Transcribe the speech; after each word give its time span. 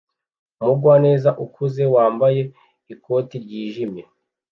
Umugwaneza 0.61 1.29
ukuze 1.45 1.83
wambaye 1.95 2.41
ikote 2.93 3.35
ryijimye 3.45 4.03